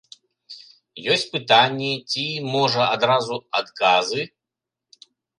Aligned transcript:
Ёсць 1.15 1.25
пытанні 1.35 1.89
ці, 2.13 2.23
можа, 2.53 2.87
адразу 2.95 3.35
адказы? 3.59 4.21